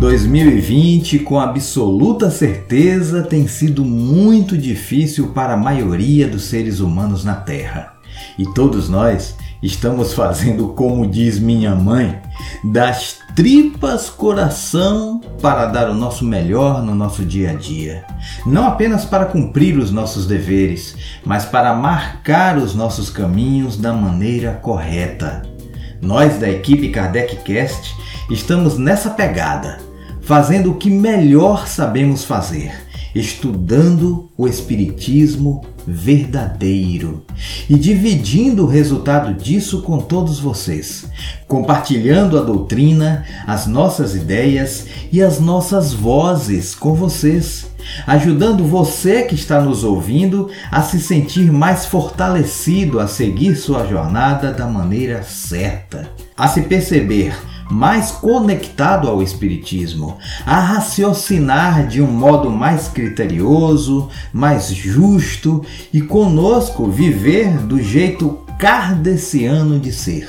[0.00, 7.34] 2020, com absoluta certeza, tem sido muito difícil para a maioria dos seres humanos na
[7.34, 7.92] Terra.
[8.38, 12.18] E todos nós estamos fazendo, como diz minha mãe,
[12.64, 18.02] das tripas coração para dar o nosso melhor no nosso dia a dia.
[18.46, 24.52] Não apenas para cumprir os nossos deveres, mas para marcar os nossos caminhos da maneira
[24.62, 25.42] correta.
[26.00, 27.94] Nós da equipe Kardec Cast
[28.30, 29.89] estamos nessa pegada
[30.22, 32.72] fazendo o que melhor sabemos fazer,
[33.14, 37.24] estudando o Espiritismo verdadeiro
[37.68, 41.06] e dividindo o resultado disso com todos vocês,
[41.48, 47.66] compartilhando a doutrina, as nossas ideias e as nossas vozes com vocês,
[48.06, 54.52] ajudando você que está nos ouvindo a se sentir mais fortalecido a seguir sua jornada
[54.52, 57.34] da maneira certa, a se perceber
[57.70, 66.90] mais conectado ao Espiritismo, a raciocinar de um modo mais criterioso, mais justo e conosco
[66.90, 70.28] viver do jeito kardeciano de ser.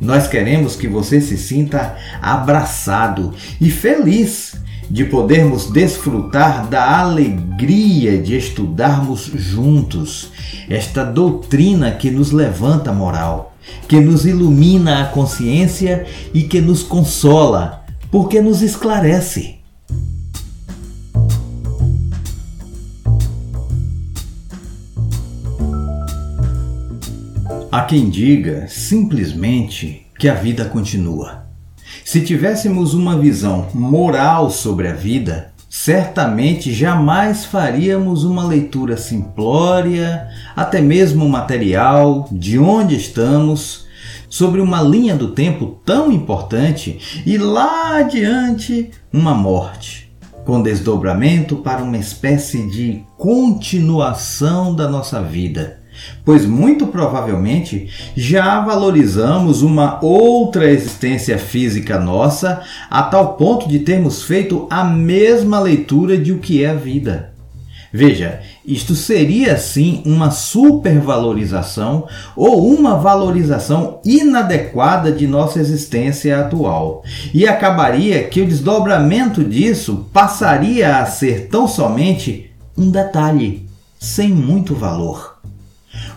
[0.00, 4.54] Nós queremos que você se sinta abraçado e feliz
[4.90, 10.30] de podermos desfrutar da alegria de estudarmos juntos
[10.68, 13.53] esta doutrina que nos levanta moral
[13.88, 19.54] que nos ilumina a consciência e que nos consola, porque nos esclarece.
[27.70, 31.44] Há quem diga simplesmente que a vida continua.
[32.04, 40.80] Se tivéssemos uma visão moral sobre a vida, certamente jamais faríamos uma leitura simplória, até
[40.80, 43.84] mesmo material, de onde estamos,
[44.30, 50.12] sobre uma linha do tempo tão importante e lá adiante uma morte,
[50.44, 55.82] com desdobramento para uma espécie de continuação da nossa vida
[56.24, 64.22] pois muito provavelmente já valorizamos uma outra existência física nossa a tal ponto de termos
[64.22, 67.34] feito a mesma leitura de o que é a vida.
[67.96, 77.04] Veja, isto seria sim uma supervalorização ou uma valorização inadequada de nossa existência atual.
[77.32, 83.64] E acabaria que o desdobramento disso passaria a ser tão somente um detalhe,
[83.96, 85.34] sem muito valor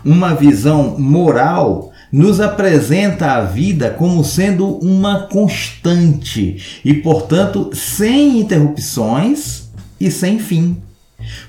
[0.04, 9.68] uma visão moral nos apresenta a vida como sendo uma constante e, portanto, sem interrupções
[10.00, 10.76] e sem fim.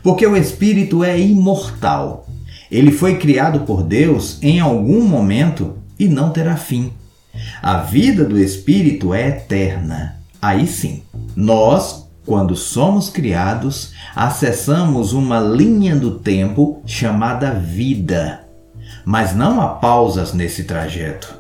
[0.04, 2.28] Porque o espírito é imortal.
[2.70, 6.92] Ele foi criado por Deus em algum momento e não terá fim.
[7.62, 10.20] A vida do espírito é eterna.
[10.42, 11.04] Aí sim,
[11.36, 18.48] nós, quando somos criados, acessamos uma linha do tempo chamada vida.
[19.04, 21.40] Mas não há pausas nesse trajeto.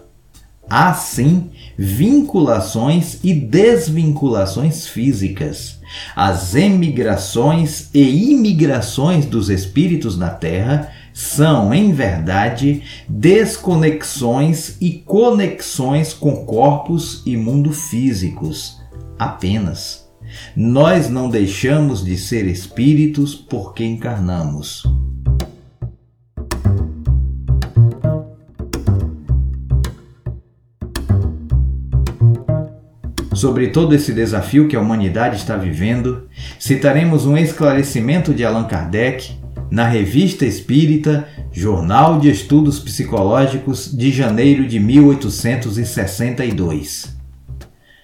[0.68, 5.80] Há sim vinculações e desvinculações físicas.
[6.16, 16.44] As emigrações e imigrações dos espíritos na Terra são, em verdade, desconexões e conexões com
[16.46, 18.82] corpos e mundo físicos
[19.20, 20.09] apenas.
[20.56, 24.84] Nós não deixamos de ser espíritos porque encarnamos.
[33.34, 36.28] Sobre todo esse desafio que a humanidade está vivendo,
[36.60, 39.40] citaremos um esclarecimento de Allan Kardec
[39.72, 47.19] na Revista Espírita, Jornal de Estudos Psicológicos de janeiro de 1862.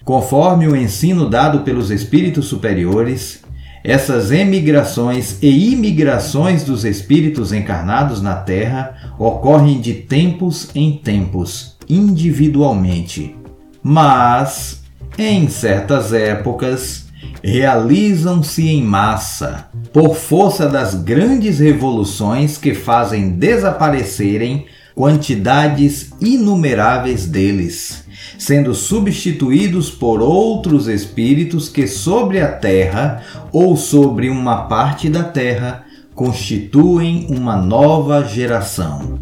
[0.06, 3.42] Conforme o ensino dado pelos espíritos superiores,
[3.82, 13.34] essas emigrações e imigrações dos espíritos encarnados na Terra ocorrem de tempos em tempos, individualmente,
[13.82, 14.84] mas,
[15.18, 17.08] em certas épocas,
[17.42, 28.05] realizam-se em massa, por força das grandes revoluções que fazem desaparecerem quantidades inumeráveis deles
[28.38, 35.84] sendo substituídos por outros espíritos que sobre a terra ou sobre uma parte da terra
[36.14, 39.18] constituem uma nova geração.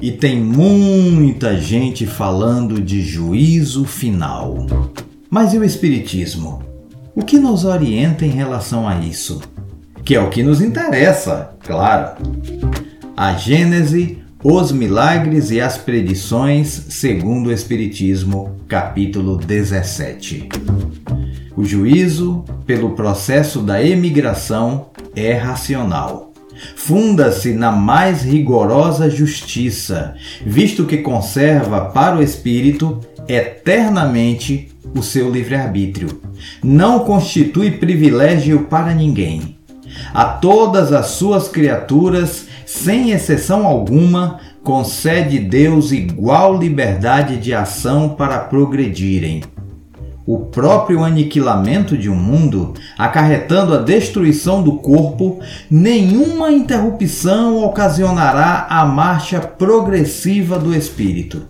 [0.00, 4.66] E tem muita gente falando de juízo final.
[5.28, 6.62] Mas e o Espiritismo?
[7.14, 9.42] O que nos orienta em relação a isso?
[10.02, 12.16] Que é o que nos interessa, claro.
[13.14, 20.48] A Gênese os Milagres e as Predições segundo o Espiritismo, capítulo 17.
[21.54, 26.32] O juízo, pelo processo da emigração, é racional.
[26.74, 30.14] Funda-se na mais rigorosa justiça,
[30.44, 32.98] visto que conserva para o espírito
[33.28, 36.20] eternamente o seu livre-arbítrio.
[36.64, 39.58] Não constitui privilégio para ninguém.
[40.14, 48.38] A todas as suas criaturas, sem exceção alguma, concede Deus igual liberdade de ação para
[48.38, 49.42] progredirem.
[50.24, 58.84] O próprio aniquilamento de um mundo, acarretando a destruição do corpo, nenhuma interrupção ocasionará a
[58.84, 61.42] marcha progressiva do espírito.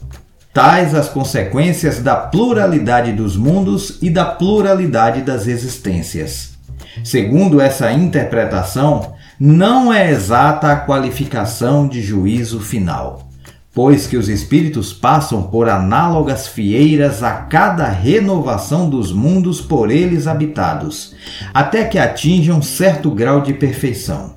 [0.55, 6.59] Tais as consequências da pluralidade dos mundos e da pluralidade das existências.
[7.05, 13.31] Segundo essa interpretação, não é exata a qualificação de juízo final,
[13.73, 20.27] pois que os espíritos passam por análogas fieiras a cada renovação dos mundos por eles
[20.27, 21.15] habitados,
[21.55, 24.35] até que atinjam certo grau de perfeição.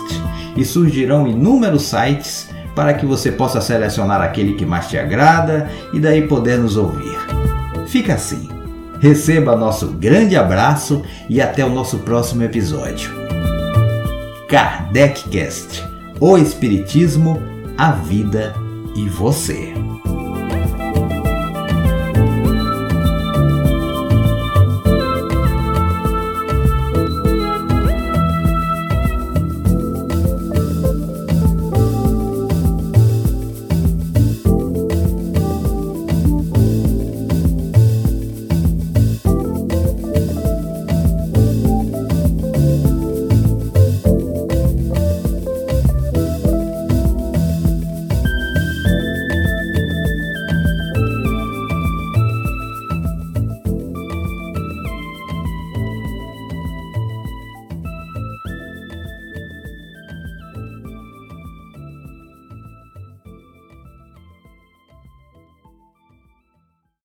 [0.55, 5.99] e surgirão inúmeros sites para que você possa selecionar aquele que mais te agrada e
[5.99, 7.17] daí poder nos ouvir.
[7.87, 8.60] Fica assim.
[9.01, 13.11] Receba nosso grande abraço e até o nosso próximo episódio.
[14.47, 15.83] Kardeccast,
[16.19, 17.41] o Espiritismo,
[17.75, 18.53] a vida
[18.95, 19.73] e você.